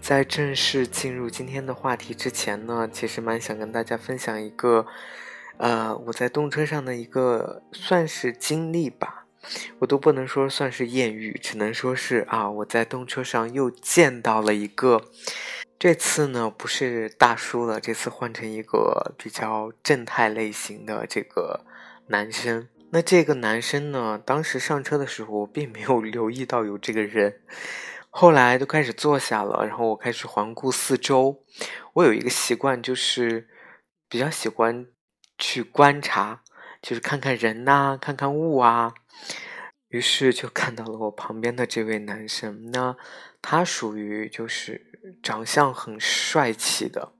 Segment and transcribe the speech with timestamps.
[0.00, 4.86] 在正式进入今天的话题之前呢，其实蛮想跟大家分享一个，
[5.58, 9.26] 呃，我在动车上的一个算是经历吧，
[9.80, 15.02] 我都不能说算是艳遇，只能说是啊，我在动车上又见到了一个，
[15.78, 21.66] 这次呢不是大叔了，这次换成一个比较正太类型的这个
[22.06, 22.66] 男生。
[22.90, 27.40] 那这个男生呢，当时上车的时候我并没有留意到有这个人。
[28.10, 31.44] 后来都开始坐下了，然后我开始环顾四周。
[31.92, 33.48] 我有一个习惯，就是
[34.08, 34.86] 比较喜欢
[35.36, 36.42] 去观察，
[36.80, 38.94] 就是看看人呐，看看物啊。
[39.88, 42.70] 于是就看到了我旁边的这位男生。
[42.72, 42.96] 那
[43.40, 47.12] 他属于就是长相很帅气的，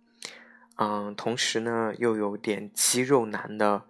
[0.77, 3.85] 嗯，同时呢又有点肌肉男的，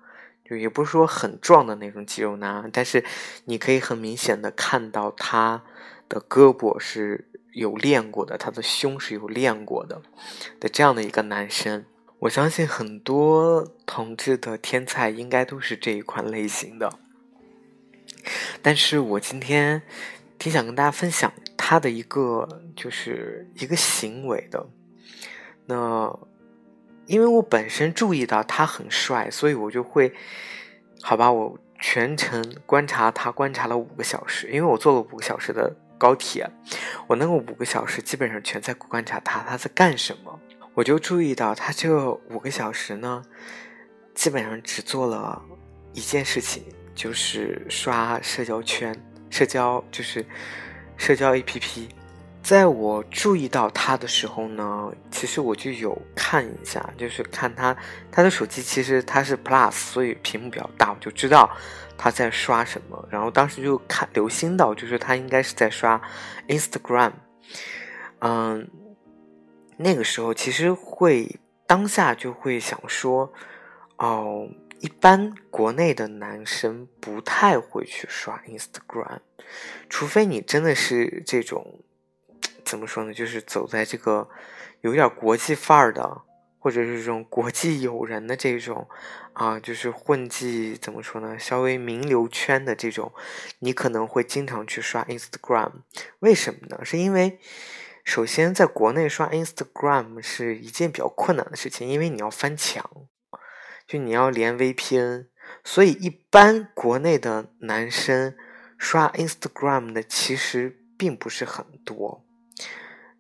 [0.45, 3.05] 就也不是说很壮的那种肌肉男，但是
[3.47, 5.65] 你可以很明显的看到他。
[6.09, 10.01] 的胳膊是有练过的，他的胸是有练过的
[10.61, 11.85] 的这样的一个男生，
[12.21, 16.99] 我相信很多同志的天才应该都是这一款类型的。
[18.63, 19.83] 但是我今天
[20.39, 24.67] 挺想跟大家分享他的一个就是一个行为的。
[25.67, 26.19] 那
[27.07, 30.13] 因为我本身注意到他很帅，所以我就会
[31.03, 35.75] 好吧，我全程观察他，观察了五个小时，因为我做了五个小时的。
[35.99, 36.49] 高铁，
[37.07, 40.41] 我那个五个小时基本上全在观察他，他在干什么。
[40.75, 43.23] 我就注意到他这五个小时呢，
[44.15, 45.43] 基本上只做了
[45.93, 46.63] 一件事情，
[46.95, 48.95] 就是刷社交圈、
[49.29, 50.25] 社交就是
[50.97, 51.89] 社交 APP。
[52.49, 57.77] 在我注意到他的时候呢，其实我就有看一下，就是看他
[58.11, 61.55] 他的手机，其实他是 Plus，所以屏幕比较大，我就知道。
[61.99, 63.07] 他在刷什么？
[63.11, 66.01] 然后当时就看留心到，就是他应该是在刷
[66.49, 67.13] Instagram。
[68.21, 68.67] 嗯，
[69.77, 73.31] 那个时候其实会当下就会想说，
[73.99, 74.49] 哦，
[74.81, 79.19] 一般国内的男生不太会去刷 Instagram，
[79.91, 81.81] 除非你真的是这种
[82.69, 83.15] 怎么说呢？
[83.15, 84.29] 就是走在这个
[84.83, 86.23] 有点国际范儿的。
[86.61, 88.89] 或者是这种国际友人的这种，
[89.33, 91.39] 啊，就是混迹怎么说呢？
[91.39, 93.13] 稍微名流圈的这种，
[93.61, 95.71] 你可能会经常去刷 Instagram。
[96.19, 96.85] 为什么呢？
[96.85, 97.39] 是因为
[98.05, 102.91] 首先在国内刷 Instagram 是一件比较困难的事情，因为你要翻墙，
[103.87, 105.29] 就你要连 VPN，
[105.63, 108.35] 所以一般国内的男生
[108.77, 112.28] 刷 Instagram 的其实并不是很多。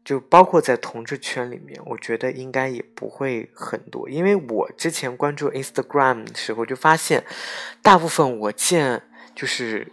[0.09, 7.23] 就包括在同志圈里面，我觉得应该也不会很多，因为我之前关注 Instagram 的时候就发现，
[7.83, 9.03] 大部分我见
[9.35, 9.87] 就是，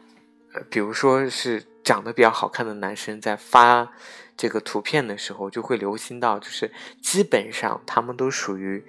[0.54, 3.92] 呃，比如说是长得比较好看的男生在发
[4.38, 6.72] 这个图片的时候，就会留心到，就是
[7.02, 8.86] 基本上他们都属于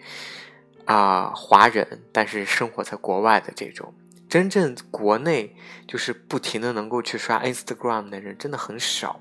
[0.84, 3.92] 啊华人，但是生活在国外的这种，
[4.28, 5.56] 真正国内
[5.88, 9.20] 就是不停的能够去刷 Instagram 的人真的很少。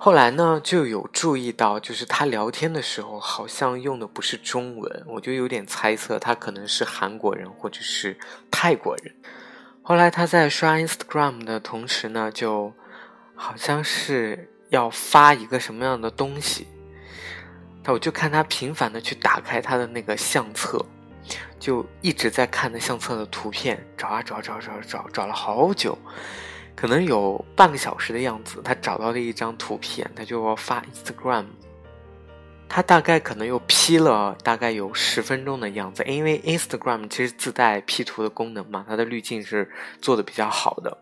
[0.00, 8.16] 后来呢，就有注意到，就是他聊天的时候好像用的不是中文，我就有点猜测他可能是韩国人或者是
[8.48, 9.12] 泰国人。
[9.82, 12.72] 后来他在刷 Instagram 的同时呢，就
[13.34, 16.68] 好像是要发一个什么样的东西，
[17.82, 20.80] 那我就看他频繁的去打开他的那个相册，
[21.58, 25.98] 就一直在看那相册的图片，找啊找找找找找了好久。
[26.80, 31.46] 可能有半个小时的样子，他找到了一张图片，他就要发 Instagram。
[32.68, 39.68] 他大概可能又 P 了大概有十分钟的样子，因为 Instagram 其实自带 P 图的功能嘛，它的滤镜是
[40.00, 40.96] 做的比较好的，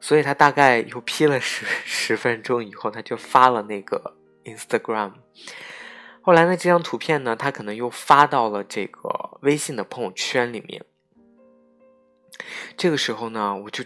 [0.00, 5.12] 所以他大概又 P 了十 十分钟以后，他就发了那个 Instagram。
[6.20, 10.84] 后来呢，这张图片呢，他可能又发到了这个微信的朋友圈里面。
[12.76, 13.82] 这个时候呢，我就。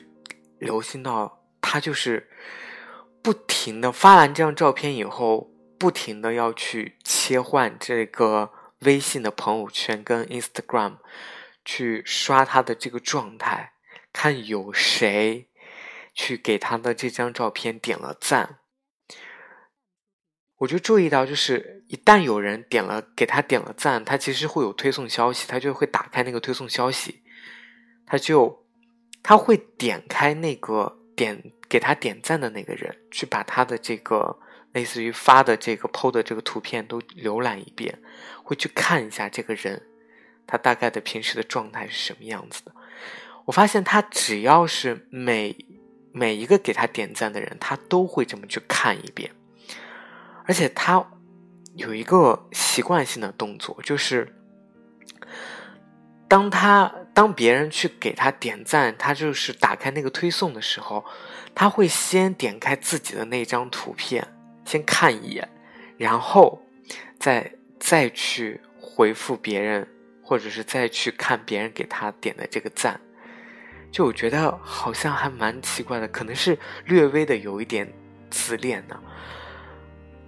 [0.60, 2.30] 留心到他就是
[3.22, 10.98] 不停的发完这张照片以后，不停的要去切换这个微信的朋友圈跟 Instagram
[11.64, 13.72] 去刷他的这个状态，
[14.12, 15.48] 看有谁
[16.14, 18.58] 去给他的这张照片点了赞。
[20.58, 27.22] 我就注意到，就是一旦有人点了给他点了赞，他其实会有推送消息，他就会打开那个推送消息，
[28.06, 28.66] 他就
[29.22, 34.38] 他会点开那个点给他点赞的那个人，去把他的这个
[34.72, 37.98] 类似于发的这个 PO 的这个图片都浏览一遍，
[38.42, 39.82] 会去看一下这个人
[40.46, 42.72] 他大概的平时的状态是什么样子的。
[43.44, 45.56] 我发现他只要是每
[46.12, 49.30] 每一个给他点赞的人，他都会这么去看一遍。
[50.44, 51.04] 而且他
[51.74, 54.34] 有一个习惯性的动作，就是
[56.26, 61.04] 当他当别人去给他点赞，他就是打开那个推送的时候，
[61.54, 64.26] 他会先点开自己的那张图片，
[64.64, 65.48] 先看一眼，
[65.96, 66.62] 然后
[67.18, 69.86] 再再去回复别人，
[70.22, 73.00] 或者是再去看别人给他点的这个赞。
[73.90, 77.92] 就我觉得好像还蛮奇怪的，可能是略微的有一点
[78.30, 78.96] 自恋呢。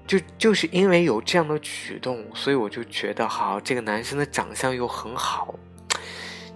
[0.04, 5.54] 就就是因为有这样的举动，所以我就觉得，好，这个男生的长相又很好，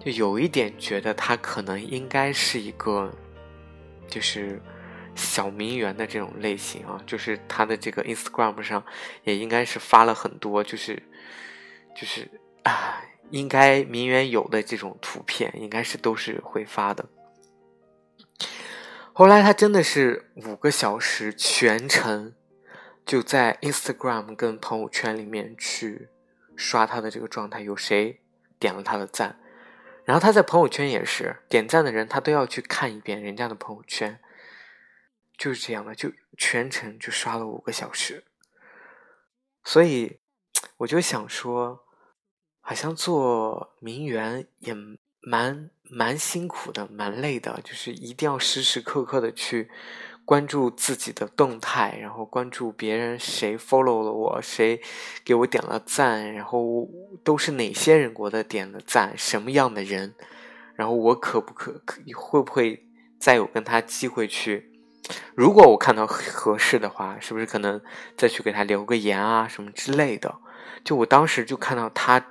[0.07, 3.13] 就有一点觉得他可能应该是一个，
[4.07, 4.63] 就是
[5.17, 8.85] 小名媛的这种类型啊，就是他的这个 Instagram 上
[9.25, 11.03] 也应该是发了很多，就是
[11.97, 12.31] 就是
[12.63, 17.05] 啊，应该名媛有的这种图片，应该是都是会发的。
[19.13, 22.33] 后来他真的是五个小时全程。
[23.05, 26.09] 就在 Instagram 跟朋友圈里面去
[26.57, 28.21] 刷他的这个状态，有谁
[28.59, 29.39] 点了他的赞，
[30.07, 34.19] 然后他在朋友圈也是点赞的人，他都要去看一遍人家的朋友圈，
[35.37, 38.25] 就是这样的，就全程就刷了五个小时，
[39.65, 40.19] 所以
[40.79, 41.85] 我就想说，
[42.61, 44.75] 好像做名媛也
[45.21, 49.71] 蛮蛮辛苦的，蛮累的，就是一定要时时刻刻的去。
[50.27, 54.81] 关注自己的动态，然后关注别人谁 follow 了我，谁
[55.25, 56.89] 给我点了赞，然后
[57.23, 60.17] 都是哪些人给我的点了赞，什么样的人，
[60.75, 62.85] 然后我可不可可会不会
[63.21, 64.73] 再有跟他机会去？
[65.37, 67.81] 如果我看到合适的话，是不是可能
[68.17, 70.35] 再去给他留个言啊什么之类的？
[70.83, 72.27] 就我当时就看到他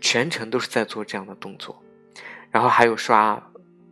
[0.00, 1.80] 全程都是在做这样的动作，
[2.50, 3.40] 然后还有刷。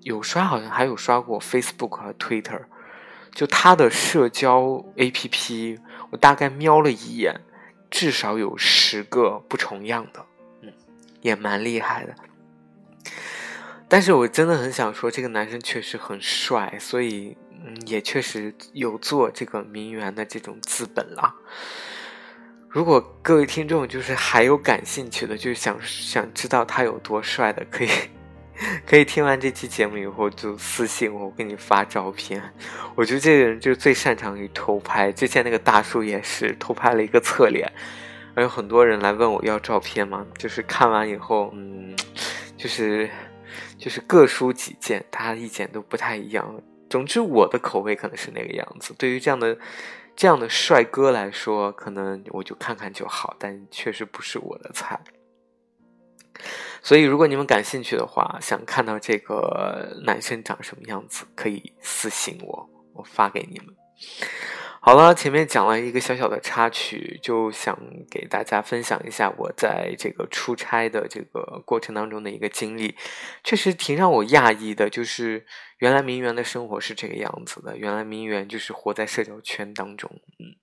[0.05, 2.65] 有刷，好像还有刷过 Facebook 和 Twitter，
[3.35, 5.79] 就他的社交 APP，
[6.11, 7.41] 我大概瞄了一眼，
[7.91, 10.25] 至少有十个不重样的，
[10.61, 10.73] 嗯，
[11.23, 12.15] 也蛮厉害的。
[13.89, 21.35] 但是我真的很想说，这个男生确实很帅，所以嗯，也确实有做这个名媛的这种资本了。
[22.69, 27.89] 如果各位听众就是还有感兴趣的，就想想知道他有多帅的，可以。
[28.87, 32.43] 可以听完这期节目以后就私信我，我给你发照片。
[32.95, 35.11] 我觉得这个人就最擅长于偷拍。
[35.13, 37.71] 之前那个大叔也是偷拍了一个侧脸，
[38.35, 40.27] 还有很多人来问我要照片嘛。
[40.37, 41.97] 就是看完以后，嗯，
[42.57, 43.09] 就是
[43.79, 46.63] 就是各抒己见，大家意见都不太一样。
[46.91, 48.95] 总之，我的口味可能是那个样子。
[48.99, 49.57] 对于这样的
[50.15, 55.01] 这样的帅哥来说，可能我就看看就好，但确实不是我的菜。
[56.83, 63.69] 所以，如果你们感兴趣的话，想看到这个男生长什么样子，可以私信我，我发给你们。
[64.81, 67.79] 好了，前面讲了一个小小的插曲，就想
[68.11, 72.97] 给大家分享一下我在这个出差的这个过程当中的一个经历，
[73.45, 74.91] 确实挺让我讶异的。
[74.91, 75.47] 就是
[75.79, 80.11] 原来名媛的生活是这个样子的，原来名媛就是活在社交圈当中。
[80.41, 80.59] 嗯，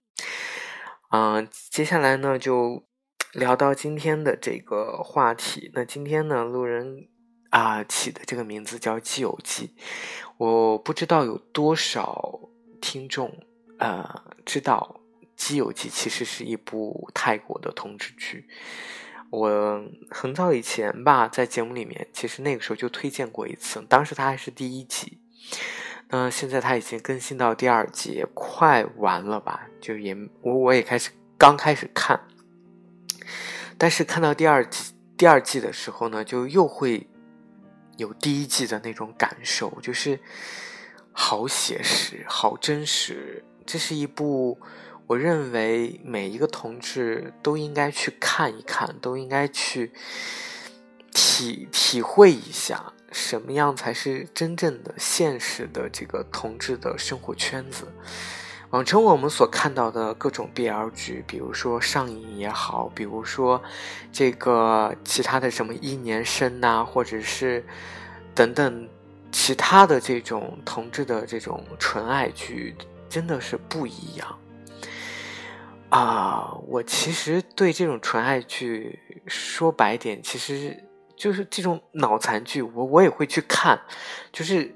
[1.13, 2.88] 嗯，接下来呢就。
[3.33, 7.07] 聊到今天的这个话题，那今天呢，路人
[7.51, 9.75] 啊起的这个名字叫《基友记》，
[10.38, 12.39] 我不知道有多少
[12.81, 13.31] 听众
[13.77, 15.00] 呃知道
[15.36, 18.48] 《基友记》其实是一部泰国的同志剧。
[19.29, 25.19] 我很早以前吧，在节目里面，其实那个时候就推荐过一次，当时它还是第一集，
[26.09, 29.67] 那现在它已经更新到第二集，快完了吧？
[29.79, 32.19] 就也我我也开始刚开始看。
[33.79, 37.09] 但是看到第二季第二季的时候呢，就又会
[37.98, 40.19] 有第一季的那种感受，就是
[41.12, 43.43] 好写实、好真实。
[43.65, 44.59] 这是一部
[45.07, 49.91] 我认为每一个同志都应该去看一看，都应该去
[51.12, 57.88] 体体会一下，什么样才是真正的现实的这个同志的生活圈子。
[58.71, 63.59] 往常我们所看到的各种 BL 剧，比如说上瘾也好，比如说
[64.11, 67.65] 这个其他的什么一年生呐，或者是
[68.35, 68.88] 等等
[69.31, 72.75] 其他的这种同志的这种纯爱剧，
[73.09, 74.38] 真的是不一样。
[75.89, 80.77] 啊，我其实对这种纯爱剧，说白点，其实
[81.15, 83.81] 就是这种脑残剧，我我也会去看，
[84.31, 84.75] 就是，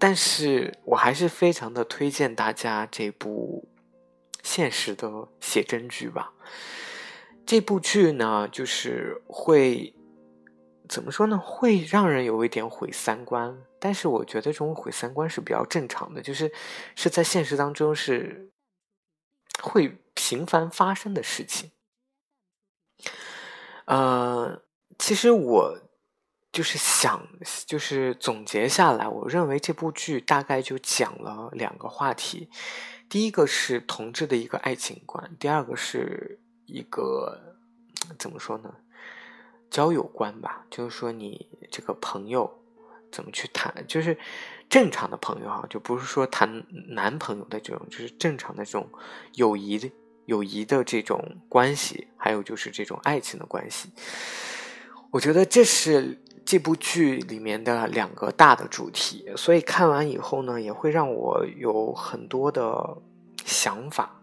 [0.00, 3.68] 但是我还是非常的推荐大家这部
[4.42, 6.32] 现实的写真剧吧。
[7.46, 9.94] 这部剧呢，就是会
[10.88, 11.38] 怎么说呢？
[11.38, 16.50] 会让人有一点毁三观，但是我觉得这种毁三观是比较正常的，就是
[16.96, 18.50] 是在现实当中是
[19.62, 19.96] 会。
[20.12, 21.70] 频繁发生的事情，
[23.86, 24.60] 呃，
[24.98, 25.78] 其实我
[26.52, 27.26] 就是想，
[27.66, 32.48] 就是总结下来，我认为这部剧大概就讲了两个话题，
[33.08, 37.56] 第一个是同志的一个爱情观，第二个是一个
[38.18, 38.74] 怎么说呢，
[39.70, 42.62] 交友观吧，就是说你这个朋友
[43.10, 44.16] 怎么去谈，就是。
[44.70, 48.88] 正常的朋友啊，就不是说谈男朋友的这种，就是正常的这种
[49.34, 49.90] 友谊的。
[50.26, 53.90] 友谊的这种关系，还有就是这种爱情的关系，
[55.10, 59.30] 我觉得这是这部剧里面的两个大的主题。
[59.36, 62.98] 所以看完以后呢，也会让我有很多的
[63.44, 64.20] 想法。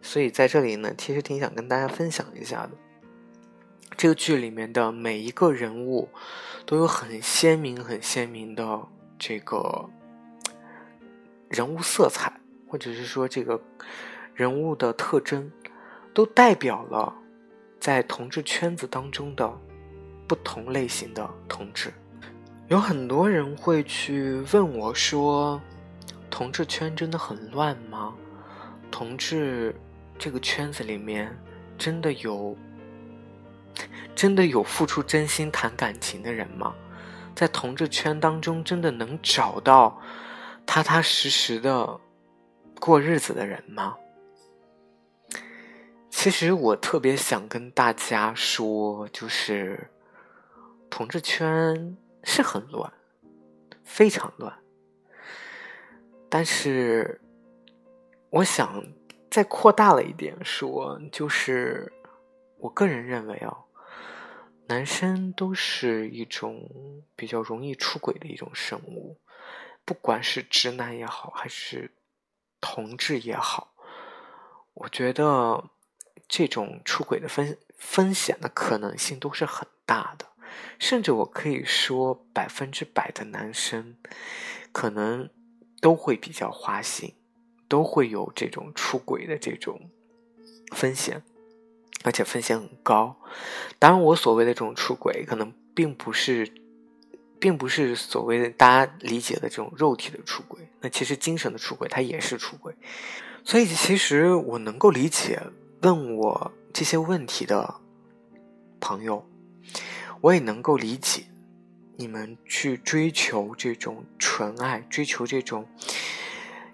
[0.00, 2.70] 所以在这里呢，其实挺想跟大家分享一下的。
[3.96, 6.08] 这个剧里面的每一个人物
[6.66, 8.86] 都有很鲜明、很鲜明的
[9.18, 9.88] 这个
[11.48, 13.60] 人物色彩，或者是说这个。
[14.36, 15.48] 人物的特征，
[16.12, 17.14] 都代表了
[17.78, 19.56] 在同志圈子当中的
[20.26, 21.92] 不同类型的同志。
[22.68, 25.60] 有很多人会去问我说
[26.30, 28.14] ：“同志圈真的很乱吗？
[28.90, 29.74] 同志
[30.18, 31.36] 这个圈子里面
[31.76, 32.56] 真的有
[34.14, 36.74] 真的有付出真心谈感情的人吗？
[37.34, 40.00] 在同志圈当中，真的能找到
[40.64, 42.00] 踏踏实实的
[42.80, 43.96] 过日子的人吗？”
[46.08, 49.90] 其实我特别想跟大家说，就是
[50.90, 52.92] 同志圈是很乱，
[53.82, 54.58] 非常乱。
[56.28, 57.20] 但是
[58.30, 58.84] 我想
[59.30, 61.92] 再扩大了一点说，就是
[62.58, 63.56] 我个人认为啊，
[64.68, 66.68] 男生都是一种
[67.16, 69.18] 比较容易出轨的一种生物，
[69.84, 71.94] 不管是直男也好，还是
[72.60, 73.74] 同志也好，
[74.74, 75.70] 我觉得。
[76.26, 80.26] 这种出轨的风风险的可能性都是很大的，
[80.78, 83.96] 甚至我可以说百分之百的男生
[84.72, 85.28] 可能
[85.80, 87.14] 都会比较花心，
[87.68, 89.90] 都会有这种出轨的这种
[90.72, 91.22] 风险，
[92.02, 93.16] 而且风险很高。
[93.78, 96.52] 当然，我所谓的这种出轨，可能并不是，
[97.38, 102.74] 并不是所谓的大家理解的这种肉体的出轨，那其实精神的出轨它也是出轨。
[103.44, 105.40] 所以，其实我能够理解。
[105.82, 107.74] 问我这些问题的
[108.80, 109.22] 朋友，
[110.24, 111.22] 我也能够理解
[111.98, 115.68] 你们去追求这种纯爱，追求这种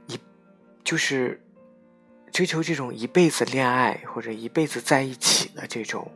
[0.07, 0.16] 一
[0.85, 1.42] 就是
[2.30, 6.12] 追求这种一辈子恋爱或者一辈子在一起的这种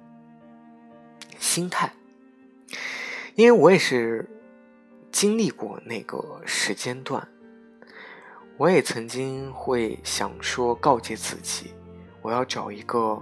[1.40, 1.92] 心态，
[3.34, 4.30] 因为我也是
[5.10, 7.26] 经历过那个时间段，
[8.56, 11.74] 我也曾经会想说告诫自己。
[12.22, 13.20] 我要找一个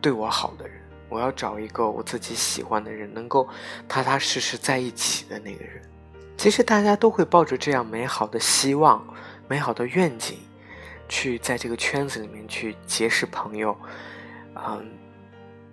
[0.00, 0.77] 对我好的人，
[1.08, 3.48] 我要找一个我自己喜欢的人，能够
[3.88, 5.82] 踏踏实实在一起的那个人。
[6.36, 9.04] 其实大家都会抱着这样美好的希望、
[9.48, 10.38] 美好的愿景，
[11.08, 13.76] 去在这个圈子里面去结识朋友，
[14.54, 14.90] 嗯，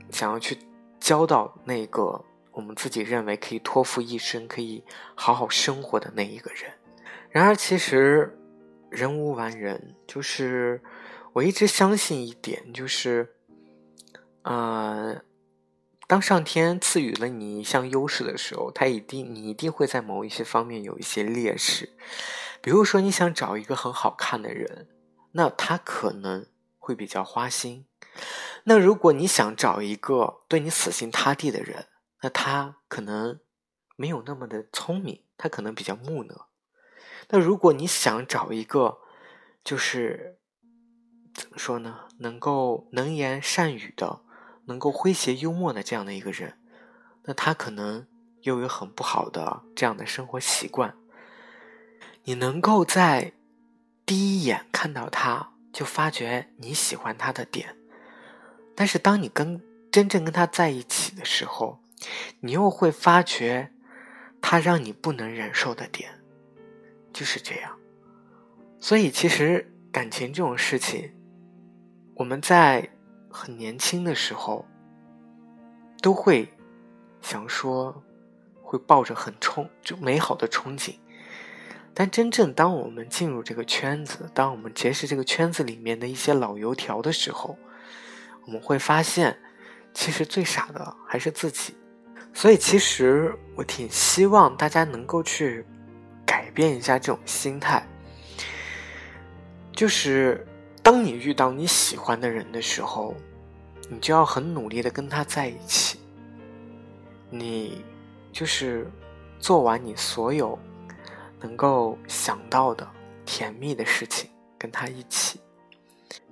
[0.09, 0.57] 想要去
[0.99, 6.71] 交到那个我们自己认为可以托付一生、可以好好生活的那一个人。
[7.29, 8.37] 然而，其实
[8.89, 10.81] 人无完人，就是。
[11.33, 13.34] 我一直相信一点，就是，
[14.45, 15.23] 呃，
[16.05, 21.97] 当上天赐予了你一项优势的时候，他一定你一定会在某一些方面有一些劣势。
[22.61, 24.87] 比如说，你想找一个很好看的人，
[25.31, 26.45] 那他可能
[26.77, 27.85] 会比较花心；
[28.65, 31.87] 那如果你想找一个对你死心塌地的人，
[32.21, 33.39] 那他可能
[33.95, 36.49] 没有那么的聪明，他可能比较木讷。
[37.29, 38.99] 那如果你想找一个，
[39.63, 40.37] 就是。
[41.33, 42.07] 怎么说呢？
[42.19, 44.21] 能够能言善语的，
[44.65, 46.53] 能够诙谐幽默的这样的一个人，
[47.23, 48.05] 那他可能
[48.41, 50.95] 又有很不好的这样的生活习惯。
[52.23, 53.33] 你能够在
[54.05, 57.75] 第一眼看到他就发觉你喜欢他的点，
[58.75, 61.79] 但是当你跟真正跟他在一起的时候，
[62.39, 63.71] 你又会发觉
[64.41, 66.09] 他让你不能忍受的点，
[67.13, 67.77] 就是这样。
[68.79, 71.11] 所以其实感情这种事情。
[72.15, 72.89] 我们在
[73.35, 74.65] 很年轻的时候，
[76.01, 76.47] 都会
[77.21, 78.01] 想说，
[78.63, 80.95] 会抱着很憧就美好的憧憬。
[81.93, 87.57] 但真正当我们进入这个圈子，当我们结识这个圈子里面的一些老油条的时候，
[88.45, 89.37] 我们会发现，
[89.93, 91.75] 其实最傻的还是自己。
[92.33, 95.65] 所以，其实我挺希望大家能够去
[96.25, 97.85] 改变一下这种心态，
[99.73, 100.45] 就是
[100.85, 103.15] 当你遇到你喜欢的人的时候，
[103.89, 105.97] 你就要很努力的跟他在一起，
[107.31, 107.83] 你
[108.31, 108.87] 就是
[109.39, 110.59] 做完你所有
[111.41, 112.87] 能够想到的
[113.25, 115.39] 甜蜜的事情，跟他一起，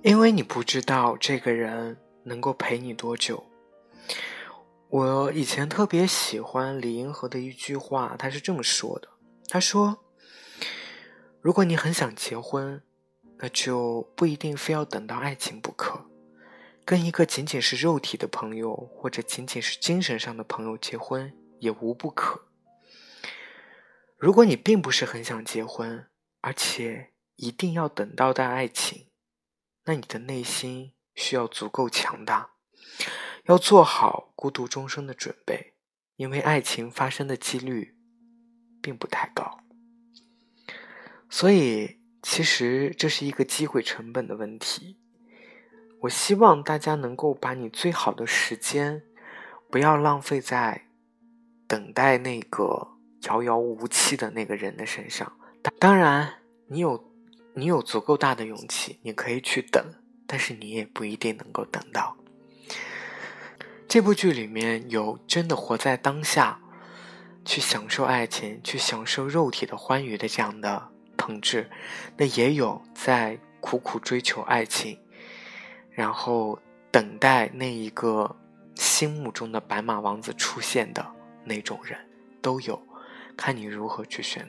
[0.02, 3.42] 因为你不知道这个人能够陪你多久。
[4.88, 9.08] 我以前特别喜欢李银河的一句话，他是这么说的
[9.50, 9.98] ：“他说，
[11.40, 12.80] 如果你很想结婚，
[13.44, 16.06] 那就不一定非要等到爱情不可。
[16.82, 22.46] 跟一个仅仅是肉体的朋友，或者仅仅是精神上的朋友结婚也无不可。
[24.16, 26.06] 如果你并不是很想结婚，
[26.40, 29.08] 而且一定要等到的爱情，
[29.84, 32.52] 那你的内心需要足够强大。”
[33.44, 35.74] 要做好孤独终生的准备，
[36.16, 37.94] 因为爱情发生的几率
[38.80, 39.60] 并不太高。
[41.28, 44.96] 所以，其实这是一个机会成本的问题。
[46.00, 49.02] 我希望大家能够把你最好的时间，
[49.70, 50.86] 不要浪费在
[51.66, 52.88] 等待那个
[53.24, 55.30] 遥遥无期的那个人的身上。
[55.78, 56.36] 当然，
[56.68, 57.12] 你有
[57.52, 59.84] 你有足够大的勇气，你可以去等，
[60.26, 62.16] 但是你也不一定能够等到。
[63.86, 66.58] 这部剧里面有真的活在当下，
[67.44, 71.68] 去享受爱情、去享受肉体的欢愉的这样的同志，
[72.16, 74.98] 那也有在苦苦追求爱情，
[75.90, 76.58] 然后
[76.90, 78.36] 等待那一个
[78.74, 81.06] 心目中的白马王子出现的
[81.44, 81.98] 那种人，
[82.42, 82.80] 都有，
[83.36, 84.46] 看你如何去选。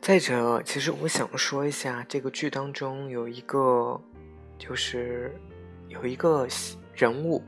[0.00, 4.00] 再者，其实我想说一下，这个剧当中有一个，
[4.56, 5.34] 就是
[5.88, 6.46] 有一个
[6.94, 7.42] 人物。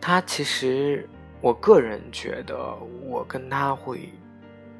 [0.00, 1.08] 他其实，
[1.40, 4.10] 我个人觉得我跟他会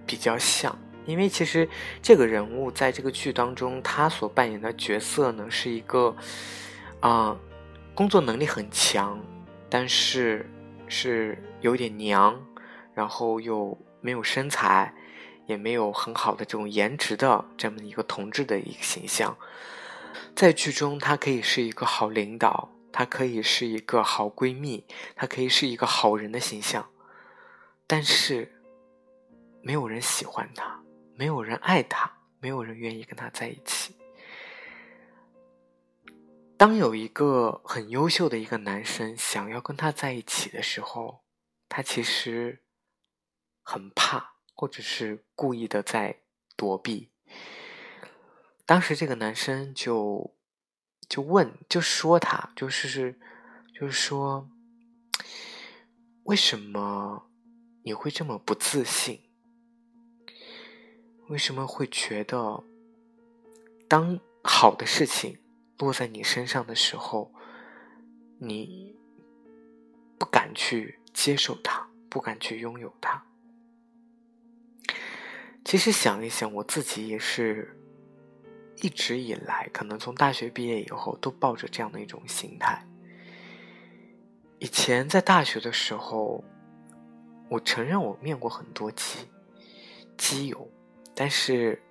[0.07, 1.69] 比较像，因为其实
[2.03, 6.14] 这个人物在这个剧当中，他所扮演的角色呢，是一个
[7.01, 7.37] 啊，
[7.95, 9.19] 工作能力很强，
[9.71, 10.49] 但是
[10.88, 12.38] 是有点娘，
[12.92, 14.92] 然后又没有身材，
[15.47, 19.37] 也没有很好的这种颜值的这么一个同志的一个形象，
[20.35, 22.71] 在剧中他可以是一个好领导。
[22.99, 24.83] 她可以是一个好闺蜜，
[25.14, 26.88] 她可以是一个好人的形象，
[27.87, 28.51] 但是
[29.61, 30.81] 没有人喜欢她，
[31.16, 33.96] 没有人爱她，没有人愿意跟她在一起。
[36.57, 41.24] 当有一个很优秀的一个男生想要跟她在一起的时候，
[41.68, 42.62] 她其实
[43.62, 46.20] 很怕，或者是故意的在
[46.57, 47.11] 躲避。
[48.64, 50.35] 当时这个男生就。
[51.09, 53.16] 就问，就说他，就是是，
[53.72, 54.50] 就是说，
[56.24, 57.31] 为什么
[57.85, 59.25] 你会这么不自信？
[61.28, 62.62] 为什么会觉得，
[63.88, 65.38] 当好的事情
[65.78, 67.32] 落在你身上的时候，
[68.38, 68.96] 你
[70.18, 73.22] 不敢去接受它，不敢去拥有它？
[75.64, 77.72] 其实想一想，我自己也是。
[78.82, 82.86] 一直以来，可能从大学毕业以后，都抱着这样的一种心态。
[84.58, 86.44] 以前在大学的时候，
[87.48, 89.20] 我承认我面过很多基
[90.18, 90.70] 基友，
[91.16, 91.83] 但是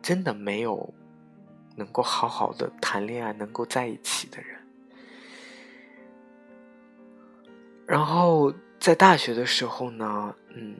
[0.00, 0.94] 真的没有
[1.74, 4.56] 能够好好的谈恋爱、能够在一起的人。
[7.84, 10.76] 然后在大学的时候呢，嗯，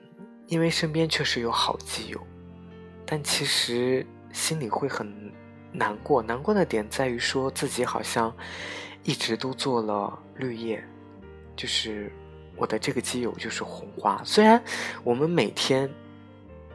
[0.47, 2.21] 因为身边确实有好基友，
[3.05, 4.05] 但其实。
[4.33, 5.05] 心里会很
[5.73, 8.33] 难过，难过的点在于说自己好像
[9.03, 10.81] 一直都做了绿叶，
[11.53, 12.09] 就是
[12.55, 14.21] 我的这个基友就是红花。
[14.23, 14.63] 虽然
[15.03, 15.93] 我们每天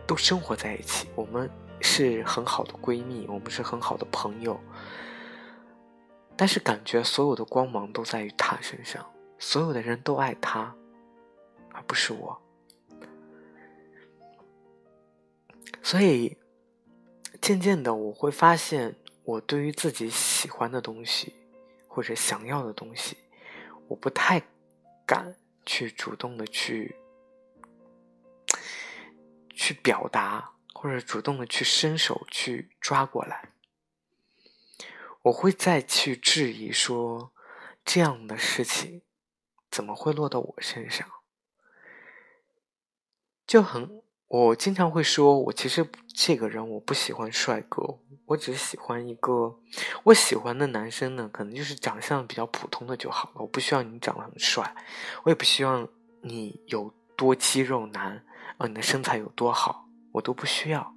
[0.07, 4.59] 都生活在一起，我们是很好的闺蜜，我们是很好的朋友，
[6.37, 9.05] 但是感觉所有的光芒都在于他身上，
[9.39, 10.75] 所有的人都爱他，
[11.73, 12.41] 而不是我，
[15.83, 16.37] 所以。
[17.39, 21.33] 渐渐的，我会发现，我对于自己喜欢的东西，
[21.87, 23.17] 或者想要的东西，
[23.87, 24.43] 我不太
[25.05, 26.97] 敢去主动的去
[29.67, 33.51] 去表达，或者主动的去伸手去抓过来。
[35.23, 37.33] 我会再去质疑说，
[37.85, 39.03] 这样的事情
[39.69, 41.09] 怎么会落到我身上？
[43.45, 49.59] 就很，我经常会说，我其实这个人我不喜欢帅哥，我只喜欢一个
[50.05, 53.41] 我喜欢的男生呢，可能就是长相比较普通的就好了。
[53.41, 54.77] 我不需要你长得很帅，
[55.25, 55.89] 我也不希望
[56.23, 58.25] 你有多肌肉男，
[58.59, 60.95] 啊，你的身材有多好，我都不需要。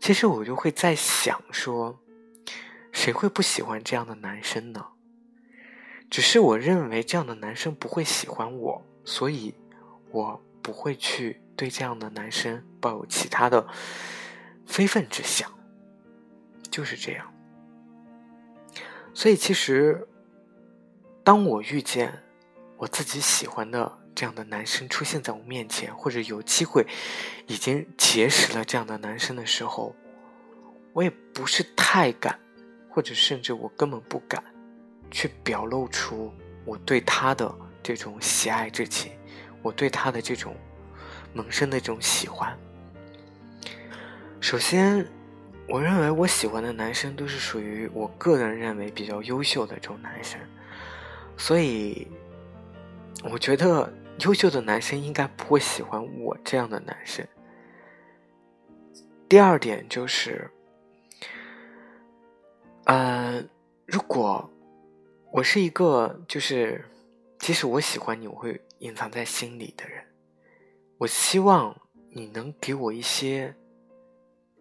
[0.00, 1.98] 其实我就会在想说，
[2.92, 4.86] 谁会不喜欢这样的男生呢？
[6.10, 9.54] 只是我认为这样的男生不会喜欢我，所以
[10.10, 10.42] 我。
[10.62, 13.64] 不会去对这样的男生抱有其他的
[14.66, 15.48] 非分之想，
[16.68, 17.32] 就是这样。
[19.14, 20.08] 所以，其实
[21.22, 22.20] 当我遇见
[22.76, 26.84] 我自己喜欢的这样的男生出现在我面前，或者有机会
[27.46, 29.94] 已经结识了这样的男生的时候，
[30.92, 32.36] 我也不是太敢，
[32.88, 34.42] 或者甚至我根本不敢
[35.10, 36.32] 去表露出
[36.64, 39.12] 我对他的这种喜爱之情。
[39.62, 40.54] 我对他的这种
[41.32, 42.56] 萌生的这种喜欢，
[44.40, 45.04] 首先，
[45.68, 50.38] 我认为我喜欢的男生都是属于我个人认为比较优秀的这种男生，
[51.36, 52.06] 所以，
[53.24, 57.26] 我觉得优秀的男生应该不会喜欢我这样的男生。
[59.28, 60.50] 第二点就是，
[62.84, 63.44] 呃，
[63.86, 64.50] 如果
[65.32, 66.84] 我是一个就是，
[67.38, 68.60] 即使我喜欢你，我会。
[68.80, 70.04] 隐藏在心里的人，
[70.98, 71.74] 我希望
[72.10, 73.56] 你能给我一些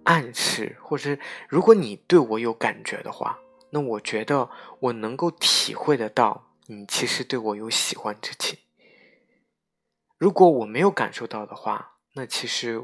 [0.05, 1.17] 暗示，或者
[1.49, 3.37] 如果你对我有感觉的话，
[3.71, 8.57] 那我觉得我能够体会得到你其实对我有喜欢之情。
[10.25, 12.83] 如果我没有感受到的话，那其实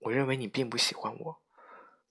[0.00, 1.40] 我认为你并不喜欢我，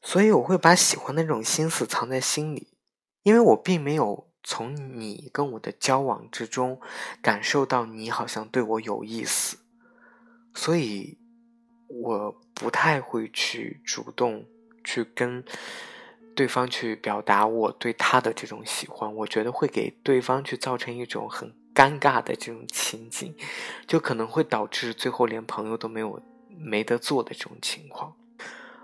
[0.02, 2.76] 所以我会把喜欢那种心思藏在心里，
[3.22, 4.32] 因为我并没有。
[4.48, 6.80] 从你跟我的交往之中，
[7.22, 9.58] 感受到你好像对我有意思，
[10.54, 11.20] 所以
[11.88, 14.48] 我不太会去主动
[14.84, 15.44] 去跟
[16.36, 23.36] 对方去表达我对他的这种喜欢，我觉得会给对方去造成一种很尴尬的这种情景，
[23.86, 26.20] 就可能会导致最后连朋友都没有
[26.58, 28.14] 没得做的这种情况。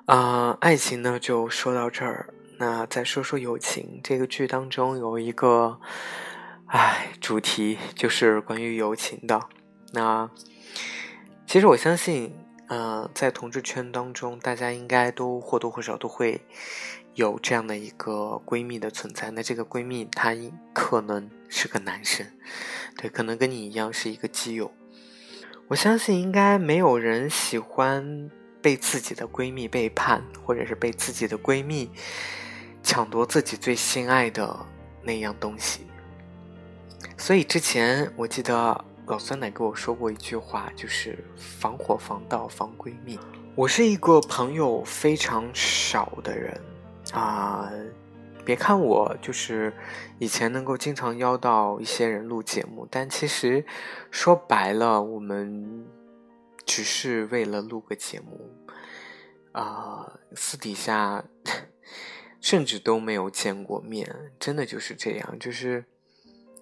[0.06, 2.34] 啊，爱情呢，就说到这儿。
[2.58, 5.80] 那再说说友情，这个剧当中有一个，
[6.68, 9.48] 唉，主题就是关于友情的。
[9.94, 10.30] 那
[11.48, 12.36] 其实我相信，
[12.68, 16.42] 呃，在同志圈当中，大家应该都或多或少都会
[17.16, 19.32] 有这样的一个闺蜜的存在。
[19.32, 20.36] 那这个闺蜜她
[20.74, 22.26] 可能是个男生，
[22.98, 24.72] 对，可能跟你一样是一个基友。
[25.68, 28.30] 我相信应该没有人喜欢
[28.62, 31.90] 被自己的闺蜜背叛，或者是被自己的闺蜜。
[32.84, 34.66] 抢夺自己最心爱的
[35.04, 35.82] 那样东西，
[37.16, 43.20] 所以之前我记得老酸奶跟我说过一句话，就是防火防盗防闺蜜。
[43.54, 46.60] 我是一个朋友非常少的人
[47.12, 47.72] 啊，
[48.46, 49.74] 别看我就是
[50.20, 53.66] 以前能够经常邀到一些人录节目，但其实
[54.10, 55.86] 说白了，我们
[56.66, 58.50] 只是为了录个节目
[59.52, 61.26] 啊，私底下。
[62.44, 65.86] 甚至都没有见过面，真的就是这样，就是，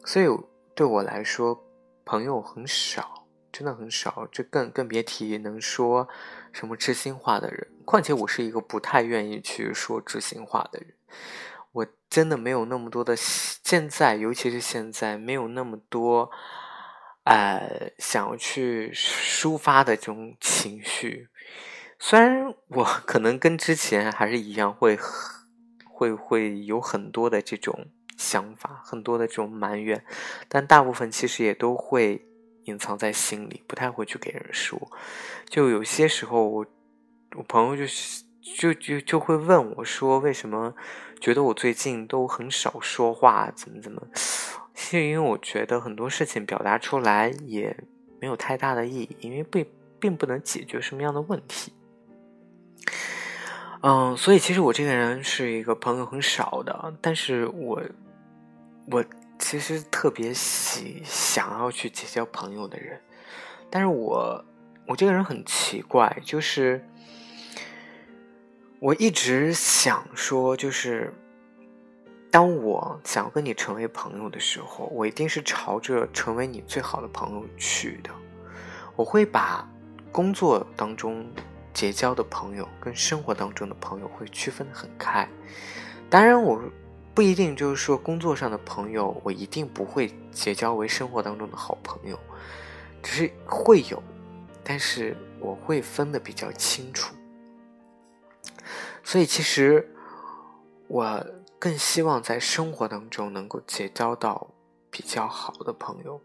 [0.03, 0.25] 所以
[0.75, 1.63] 对我来说，
[2.03, 6.09] 朋友很少，真的很少，这更更别提能说
[6.51, 7.67] 什么知心话的人。
[7.85, 10.93] 况且我是一个不太愿意去说知心话的人，
[11.71, 16.29] 我真的没有那么多的现在，尤其是现在没有那么多，
[17.23, 21.29] 呃，想要去抒发的这种情绪。
[21.97, 24.97] 虽然我可能跟之前还是一样会。
[25.91, 30.01] 会会有很多的这种想法，很多的这种埋怨，
[30.47, 32.25] 但大部分其实也都会
[32.69, 34.79] 隐藏在心里，不太会去给人说。
[35.47, 36.65] 就有些时候，我
[37.35, 38.23] 我朋友就是
[38.57, 40.73] 就就就会问我说，为什么
[41.19, 44.01] 觉得我最近都很少说话，怎么怎么？
[44.73, 47.75] 是因为我觉得很多事情表达出来也
[48.21, 49.65] 没有太大的意义，因为并
[49.99, 51.73] 并不能解决什么样的问题。
[53.81, 57.81] 嗯，所以其实我这个人是一个朋友很少的，但是我
[58.91, 59.03] 我
[59.39, 63.01] 其实特别喜想要去结交朋友的人，
[63.69, 64.45] 但是我
[64.85, 66.85] 我这个人很奇怪，就是
[68.79, 71.13] 我一直想说，就是
[72.29, 78.11] 当我想要跟你成为朋友的时候，我一定是朝着成为你最好的朋友去的，
[78.95, 79.67] 我会把
[80.11, 81.25] 工作当中。
[81.71, 85.25] 结交的朋友跟生活当中的朋友会区分的很开，
[86.09, 86.59] 当然我
[87.19, 92.17] 不一定就是说工作上的朋友，我一定不会结交为生活当中的好朋友，
[93.03, 94.01] 只是会有，
[94.63, 97.13] 但是我会分的比较清楚。
[99.03, 99.93] 所以其实
[100.87, 101.27] 我
[101.59, 104.49] 更希望在生活当中能够结交到
[104.89, 106.21] 比较好的朋友。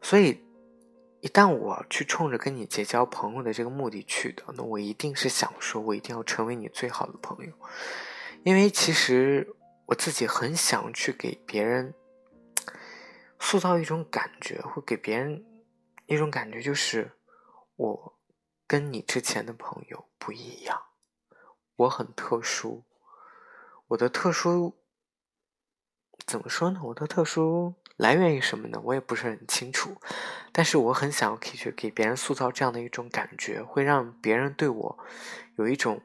[0.00, 0.40] 所以
[1.22, 7.52] 一旦我去冲着跟你结交朋友的这个目的去的，那我一定是想说，我一定要成为你最好的朋友，
[8.44, 9.52] 因为其实
[9.92, 11.94] 我自己很想去给别人
[13.38, 15.44] 塑造一种感觉，会给别人
[16.06, 17.12] 一种感觉，就是
[17.76, 18.18] 我
[18.66, 20.82] 跟你之前的朋友不一样。
[21.76, 22.84] 我很特殊，
[23.88, 24.78] 我的特殊
[26.24, 26.80] 怎么说呢？
[26.84, 28.80] 我的特殊来源于什么呢？
[28.84, 29.96] 我也不是很清楚，
[30.52, 34.98] 但是我很想要可以去给别人塑造这样的一种感觉，会让别人对我
[35.56, 36.00] 有一种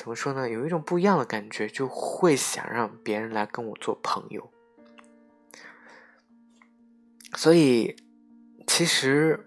[0.00, 0.48] 怎么说呢？
[0.48, 4.50] 有一种不一样的感觉，就会想让别人来跟我做朋友。
[7.34, 7.94] 所以，
[8.66, 9.46] 其实。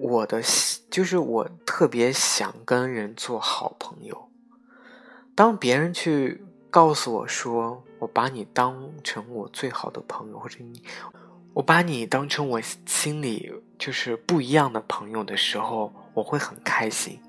[0.00, 0.40] 我的
[0.88, 4.30] 就是我特别想跟人做好朋友。
[5.34, 6.40] 当别人去
[6.70, 10.84] 告诉我说我把你当成我最好的朋友，或者你
[11.52, 17.20] 我把你当成我心里就是不一样的朋友的时候，我会很开心。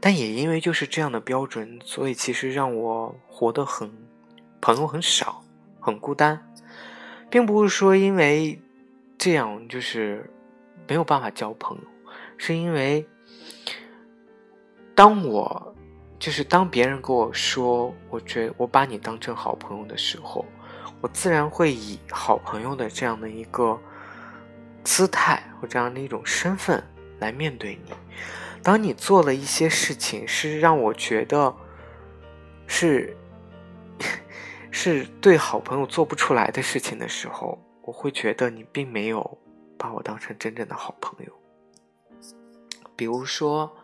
[0.00, 3.90] 但也因为就是这样的标准，所以其实让我活得很
[4.60, 5.44] 朋友很少，
[5.80, 6.52] 很孤单，
[7.30, 8.60] 并不是说因为
[9.16, 10.30] 这样就是。
[10.90, 11.82] 没有办法交朋友，
[12.38, 13.06] 是因为
[14.94, 15.76] 当我
[16.18, 20.46] 就是当别人跟我说，我觉我把你当成好朋友的时候，
[21.02, 23.78] 我自然会以好朋友的这样的一个
[24.82, 26.82] 姿态或这样的一种身份
[27.18, 27.92] 来面对你。
[28.62, 31.54] 当你做了一些事情是让我觉得
[32.66, 33.16] 是
[34.70, 39.38] 是对好朋友做不出来的事情的时候，我会觉得你并没有。
[39.80, 41.32] 把我当成真正的好朋友，
[42.96, 43.76] 比如说，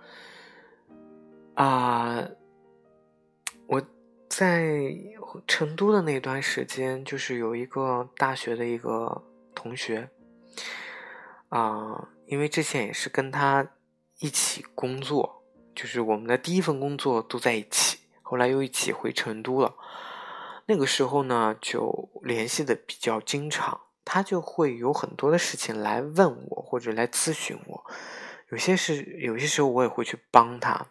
[1.55, 2.29] 啊，
[3.69, 3.81] 我
[4.29, 4.93] 在
[5.47, 9.23] 成都的那段时间，就是有一个大学的一个
[9.55, 10.11] 同学，
[11.49, 13.65] 啊，因为之前也是跟他
[14.25, 19.75] 一起工作，就是我们的第一份工作都在一起，后来又一起回成都了，
[20.65, 23.83] 那个时候呢，就联系的比较经常。
[24.03, 27.85] 他就会有很多的事情来问我，或者来咨询我。
[28.51, 30.87] 有些是有些时候我也会去帮他。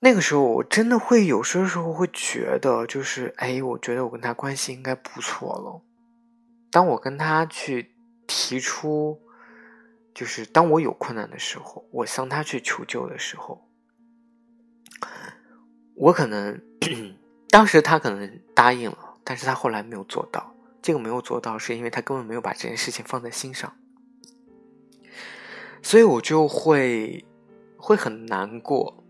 [0.00, 5.82] 那个时候我真的会有些时候会觉得，就是哎，我觉得我跟他关系应该不错了。
[6.72, 7.94] 当我跟他去
[8.26, 9.20] 提出，
[10.18, 13.68] 就是当我有困难的时候，我向他去求救的时候，
[15.94, 16.60] 我可能
[17.48, 20.52] 当时他可能答应了，但是他后来没有做到。
[20.82, 23.72] 这个没有做到，是因为他根本没有把这件事情放在心上，
[25.84, 27.24] 所以我就会
[27.76, 29.04] 会很难过。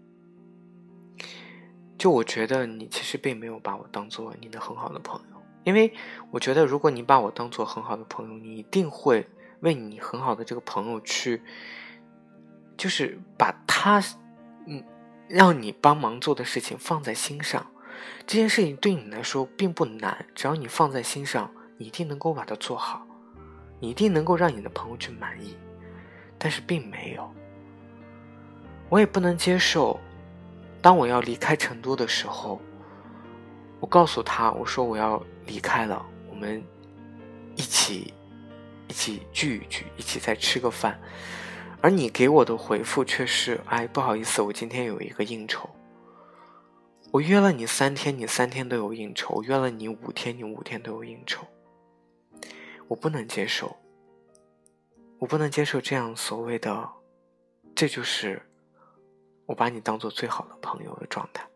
[1.97, 5.90] 就我觉得你其实并没有把我当做你的很好的朋友，因为
[6.31, 9.27] 我觉得如果你把我当做很好的朋友，你一定会
[9.61, 11.42] 为你很好的这个朋友去，
[12.77, 14.03] 就是把他
[14.66, 14.85] 嗯
[15.29, 17.66] 让你帮忙做的事情放在心上。
[18.27, 21.51] 这件事情对你来说并不难，只要你放在心上。
[21.81, 23.07] 你一定能够把它做好，
[23.79, 25.57] 你一定能够让你的朋友去满意，
[26.37, 27.33] 但是并没有。
[28.88, 30.01] 我也不能接受，
[30.83, 32.61] 当我要离开成都的时候，
[33.79, 36.61] 我告诉他，我说我要离开了，我们
[37.55, 38.12] 一起
[38.88, 40.98] 一起聚一聚，一起再吃个饭，
[41.81, 45.68] 而你给我的回复却是，哎，不好意思，我今天有一个应酬。
[47.11, 51.46] 我约了你三天，你三天都有应酬；约了你五天，你五天都有应酬。
[52.87, 53.77] 我不能接受，
[55.18, 56.88] 我不能接受这样所谓的，
[57.74, 58.42] 这就是
[59.46, 61.46] 我把你当做最好的朋友的状态。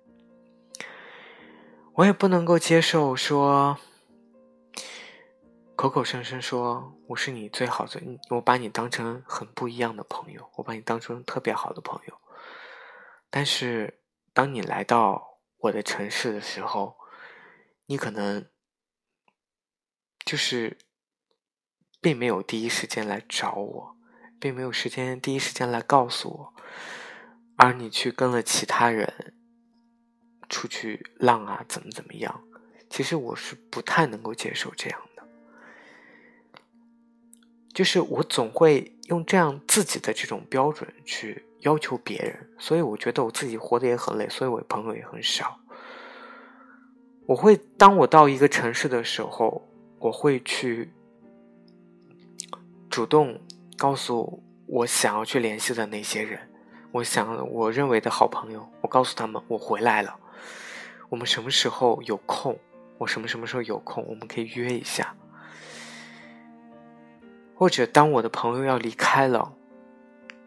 [1.95, 3.77] 我也不能够接受说，
[5.83, 12.21] 口口声声说我是你最好的，我把你当成很不一样的朋友，我把你当成特别好的朋友。
[13.29, 14.01] 但是
[14.33, 16.97] 当你来到我的城市的时候，
[17.87, 18.49] 你可能
[20.25, 20.79] 就是。
[22.01, 23.97] 并没有第一时间来找我，
[24.41, 26.55] 并没有时间第一时间来告诉我，
[27.57, 29.35] 而你去跟了其他人
[30.49, 32.45] 出去浪啊，怎么怎么样？
[32.89, 35.12] 其实我是不太能够接受这样的，
[37.75, 45.59] 就是我总会用这样自己的这种标准去要求别人，所以我觉得我自己活得也很累，所以我朋友也很少。
[47.27, 49.67] 我会当我到一个城市的时候，
[49.99, 50.91] 我会去
[52.91, 53.41] 主动
[53.79, 56.39] 告诉我想要去联系的那些人，
[56.91, 60.15] 我想我认为的好朋友，我告诉他们我回来了，
[61.09, 62.59] 我们什么时候有空，
[62.99, 65.15] 我什么什么时候有空，我们可以约一下。
[67.63, 69.53] 或者当我的朋友要离开了，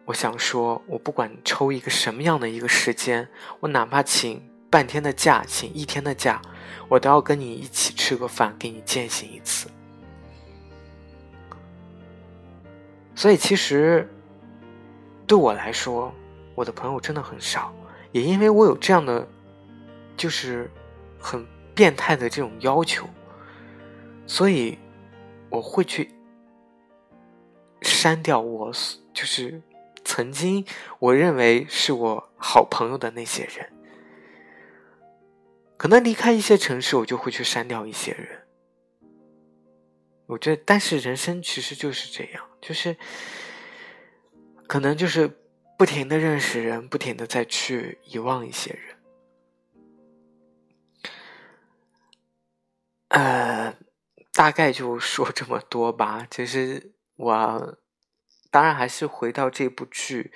[0.04, 3.30] 我想说，我不管抽一个什么样的一个时间，
[3.62, 6.42] 我哪怕请半天的假，请一天的假。
[6.90, 9.70] 我都要跟你一起吃个饭，给你践行一次。
[13.16, 14.14] 所以，其实
[15.26, 16.14] 对我来说，
[16.54, 17.74] 我的朋友真的很少。
[18.12, 19.26] 也因为我有这样的，
[20.18, 20.70] 就是
[21.18, 23.08] 很变态的这种要求，
[24.28, 24.78] 所以
[25.50, 26.14] 我会去
[28.06, 28.72] 删掉我
[29.16, 29.64] 就是
[30.04, 30.64] 曾经
[31.00, 33.74] 我认为是我好朋友的那些人。
[35.76, 38.46] 可能离开一些城市，我就会去删掉一些人。
[40.28, 42.96] 我觉得，但是人生其实就是这样，就是
[44.68, 45.40] 可能就是
[45.76, 48.96] 不停的认识人，不停的再去遗忘一些人。
[53.08, 53.76] 呃，
[54.32, 56.28] 大概就说这么多吧。
[56.30, 57.80] 其实我
[58.56, 60.32] 当然还是回到这部剧，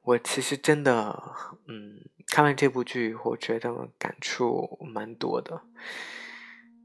[0.00, 1.22] 我其实真的，
[1.68, 2.00] 嗯。
[2.28, 5.64] 看完这部剧，我觉得感触蛮多的。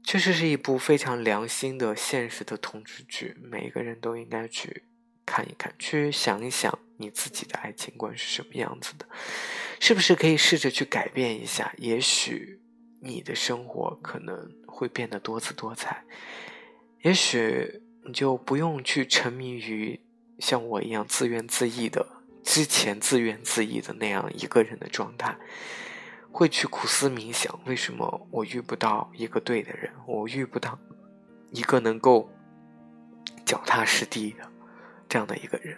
[0.04, 4.84] 确实是一部非常良心的、现实的同志剧，每一个人都应该去
[5.24, 9.06] 看一看，去想一想你自己的爱情观是什么样子的，
[9.80, 11.72] 是不是可以试着去改变一下？
[11.78, 12.60] 也许
[13.00, 16.04] 你的生活可能会变得多姿多彩，
[17.04, 19.98] 也许你就不用去沉迷于
[20.38, 22.06] 像我一样自怨自艾的。
[22.44, 25.36] 之前自怨自艾的那样一个人的状态，
[26.32, 29.92] 会去苦思冥想：为什么我遇不到一个对的人？
[30.06, 30.78] 我遇不到
[31.50, 32.30] 一个能够
[33.44, 34.48] 脚踏实地的
[35.08, 35.76] 这样的一个人。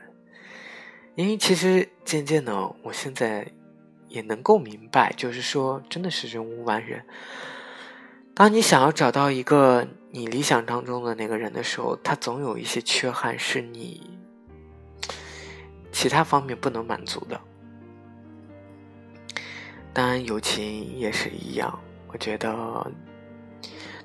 [1.17, 3.51] 因为其实渐渐的，我现在
[4.07, 7.05] 也能够明白，就是说，真的是人无完人。
[8.33, 14.20] 当你想要找到一个你理想当中的那个人的时候，他总有一些缺憾是你。
[16.01, 17.39] 其他方面不能满足的，
[19.93, 21.79] 当然友情也是一样。
[22.09, 22.51] 我觉得，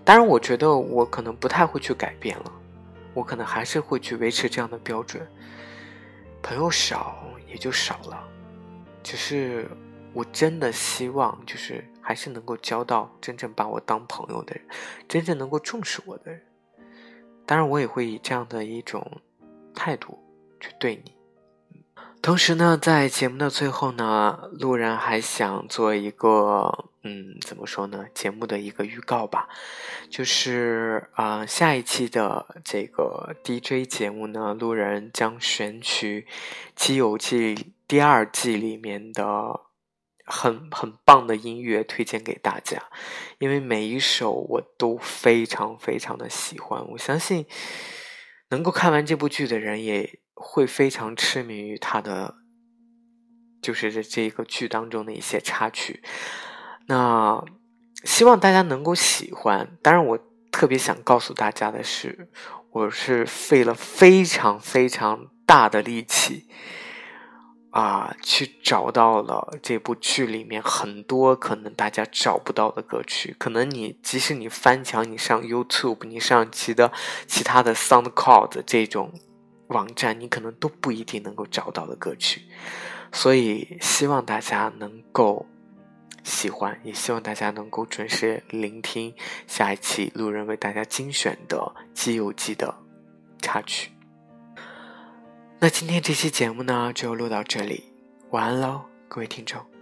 [0.04, 2.52] 当然，我觉得我可能不太会去改变了，
[3.14, 5.26] 我可能还是会去维持这样的标准。
[6.44, 7.16] 朋友少
[7.48, 8.22] 也就少了，
[9.02, 9.66] 只是
[10.12, 14.66] 我真的希望，就是还是能够交到真正把我当朋友的人，
[15.08, 16.42] 真正能够重视我的人。
[17.46, 19.22] 当然，我也会以这样的一种
[19.74, 20.22] 态度
[20.60, 21.15] 去对你。
[22.26, 28.08] 同时呢，在节目的最后呢，路人还想做一个，嗯，怎么说呢？
[28.16, 29.48] 节目的一个预告吧，
[30.10, 36.22] 就是啊，下一期的这个 DJ 节目呢，路人将选取
[36.76, 37.56] 《西游记》
[37.88, 39.60] 第二季里面的
[40.26, 42.82] 很很棒的音乐推荐给大家，
[43.38, 47.46] 因为每一首我都非常非常的喜欢，我相信
[48.50, 50.22] 能够看完这部剧的人也。
[50.36, 52.36] 会非常痴迷于他的，
[53.62, 56.04] 就是这这一个剧当中的一些插曲。
[56.88, 57.44] 那
[58.04, 59.78] 希望大家能够喜欢。
[59.82, 60.20] 当然，我
[60.52, 62.30] 特别想告诉大家的是，
[62.72, 66.48] 我是费了非常非常大的力气
[67.72, 73.36] 啊，去找到了这部剧里面很多可能大家找不到的歌曲。
[73.40, 76.92] 可能你即使你翻墙，你上 YouTube，你上其的
[77.26, 79.14] 其他的 SoundCloud 这种。
[79.68, 82.42] 网站你可能都不一定能够找到的歌曲，
[83.12, 85.46] 所以希望大家能够
[86.24, 89.14] 喜欢，也希望大家能够准时聆听
[89.48, 91.58] 下一期路人为大家精选的
[91.94, 92.76] 《西游记》的
[93.42, 93.92] 插曲。
[95.60, 97.84] 那今天这期节目呢就录到这里，
[98.32, 99.75] 晚安喽，各位听众。